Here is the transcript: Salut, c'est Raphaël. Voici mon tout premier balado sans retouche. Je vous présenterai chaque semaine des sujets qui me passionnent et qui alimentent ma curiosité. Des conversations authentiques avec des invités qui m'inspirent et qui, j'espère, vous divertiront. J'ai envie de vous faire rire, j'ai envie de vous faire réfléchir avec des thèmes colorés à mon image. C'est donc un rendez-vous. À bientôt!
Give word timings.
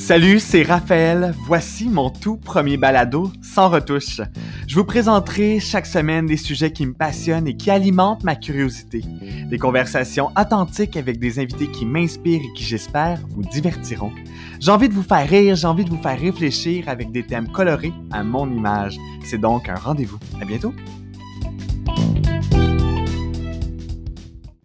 Salut, 0.00 0.40
c'est 0.40 0.62
Raphaël. 0.62 1.34
Voici 1.44 1.88
mon 1.88 2.08
tout 2.08 2.38
premier 2.38 2.78
balado 2.78 3.30
sans 3.42 3.68
retouche. 3.68 4.22
Je 4.66 4.74
vous 4.74 4.84
présenterai 4.84 5.60
chaque 5.60 5.84
semaine 5.84 6.24
des 6.24 6.38
sujets 6.38 6.72
qui 6.72 6.86
me 6.86 6.94
passionnent 6.94 7.46
et 7.46 7.54
qui 7.54 7.70
alimentent 7.70 8.24
ma 8.24 8.34
curiosité. 8.34 9.04
Des 9.48 9.58
conversations 9.58 10.30
authentiques 10.38 10.96
avec 10.96 11.20
des 11.20 11.38
invités 11.38 11.70
qui 11.70 11.84
m'inspirent 11.84 12.40
et 12.40 12.52
qui, 12.56 12.64
j'espère, 12.64 13.20
vous 13.28 13.42
divertiront. 13.42 14.10
J'ai 14.58 14.70
envie 14.72 14.88
de 14.88 14.94
vous 14.94 15.02
faire 15.02 15.28
rire, 15.28 15.54
j'ai 15.54 15.66
envie 15.66 15.84
de 15.84 15.90
vous 15.90 16.02
faire 16.02 16.18
réfléchir 16.18 16.88
avec 16.88 17.12
des 17.12 17.22
thèmes 17.22 17.52
colorés 17.52 17.92
à 18.10 18.24
mon 18.24 18.50
image. 18.50 18.98
C'est 19.22 19.38
donc 19.38 19.68
un 19.68 19.74
rendez-vous. 19.74 20.18
À 20.40 20.46
bientôt! 20.46 20.72